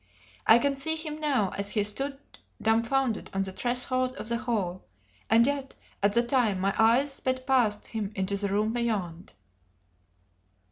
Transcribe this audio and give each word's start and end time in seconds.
I 0.47 0.57
can 0.57 0.75
see 0.75 0.95
him 0.95 1.19
now 1.19 1.49
as 1.55 1.69
he 1.69 1.83
stood 1.83 2.17
dumfounded 2.59 3.29
on 3.35 3.43
the 3.43 3.51
threshold 3.51 4.15
of 4.15 4.29
the 4.29 4.39
hall; 4.39 4.83
and 5.29 5.45
yet, 5.45 5.75
at 6.01 6.13
the 6.13 6.23
time, 6.23 6.59
my 6.59 6.73
eyes 6.79 7.13
sped 7.13 7.45
past 7.45 7.85
him 7.85 8.11
into 8.15 8.35
the 8.35 8.47
room 8.47 8.73
beyond. 8.73 9.33